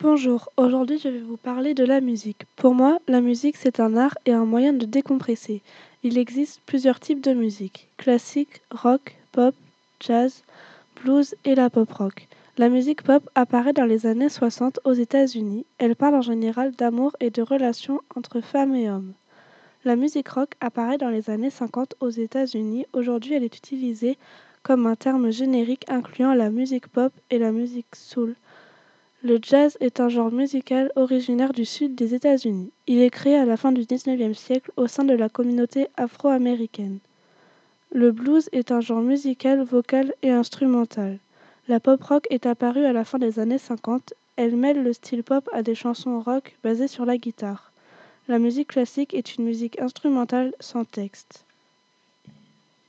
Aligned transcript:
Bonjour, 0.00 0.48
aujourd'hui 0.56 1.00
je 1.02 1.08
vais 1.08 1.18
vous 1.18 1.36
parler 1.36 1.74
de 1.74 1.82
la 1.82 2.00
musique. 2.00 2.44
Pour 2.54 2.72
moi, 2.72 3.00
la 3.08 3.20
musique 3.20 3.56
c'est 3.56 3.80
un 3.80 3.96
art 3.96 4.16
et 4.26 4.32
un 4.32 4.44
moyen 4.44 4.72
de 4.72 4.86
décompresser. 4.86 5.60
Il 6.04 6.18
existe 6.18 6.60
plusieurs 6.66 7.00
types 7.00 7.20
de 7.20 7.32
musique 7.32 7.88
classique, 7.96 8.60
rock, 8.70 9.16
pop, 9.32 9.56
jazz, 9.98 10.44
blues 11.02 11.34
et 11.44 11.56
la 11.56 11.68
pop 11.68 11.90
rock. 11.90 12.28
La 12.58 12.68
musique 12.68 13.02
pop 13.02 13.28
apparaît 13.34 13.72
dans 13.72 13.86
les 13.86 14.06
années 14.06 14.28
60 14.28 14.78
aux 14.84 14.92
États-Unis. 14.92 15.66
Elle 15.78 15.96
parle 15.96 16.14
en 16.14 16.22
général 16.22 16.70
d'amour 16.76 17.16
et 17.18 17.30
de 17.30 17.42
relations 17.42 18.00
entre 18.14 18.40
femmes 18.40 18.76
et 18.76 18.88
hommes. 18.88 19.14
La 19.84 19.96
musique 19.96 20.28
rock 20.28 20.50
apparaît 20.60 20.98
dans 20.98 21.10
les 21.10 21.28
années 21.28 21.50
50 21.50 21.96
aux 21.98 22.10
États-Unis. 22.10 22.86
Aujourd'hui, 22.92 23.34
elle 23.34 23.42
est 23.42 23.56
utilisée 23.56 24.16
comme 24.62 24.86
un 24.86 24.94
terme 24.94 25.32
générique 25.32 25.86
incluant 25.88 26.34
la 26.34 26.50
musique 26.50 26.86
pop 26.86 27.12
et 27.30 27.38
la 27.38 27.50
musique 27.50 27.96
soul. 27.96 28.36
Le 29.24 29.40
jazz 29.42 29.76
est 29.80 29.98
un 29.98 30.08
genre 30.08 30.30
musical 30.30 30.92
originaire 30.94 31.52
du 31.52 31.64
sud 31.64 31.96
des 31.96 32.14
États-Unis. 32.14 32.70
Il 32.86 33.00
est 33.00 33.10
créé 33.10 33.34
à 33.34 33.44
la 33.44 33.56
fin 33.56 33.72
du 33.72 33.84
XIXe 33.84 34.38
siècle 34.38 34.70
au 34.76 34.86
sein 34.86 35.02
de 35.02 35.12
la 35.12 35.28
communauté 35.28 35.88
afro-américaine. 35.96 37.00
Le 37.90 38.12
blues 38.12 38.48
est 38.52 38.70
un 38.70 38.80
genre 38.80 39.00
musical, 39.00 39.64
vocal 39.64 40.14
et 40.22 40.30
instrumental. 40.30 41.18
La 41.66 41.80
pop 41.80 42.00
rock 42.00 42.28
est 42.30 42.46
apparue 42.46 42.84
à 42.84 42.92
la 42.92 43.04
fin 43.04 43.18
des 43.18 43.40
années 43.40 43.58
50. 43.58 44.14
Elle 44.36 44.54
mêle 44.54 44.84
le 44.84 44.92
style 44.92 45.24
pop 45.24 45.48
à 45.52 45.64
des 45.64 45.74
chansons 45.74 46.20
rock 46.20 46.56
basées 46.62 46.86
sur 46.86 47.04
la 47.04 47.18
guitare. 47.18 47.72
La 48.28 48.38
musique 48.38 48.68
classique 48.68 49.14
est 49.14 49.34
une 49.34 49.46
musique 49.46 49.80
instrumentale 49.80 50.54
sans 50.60 50.84
texte. 50.84 51.44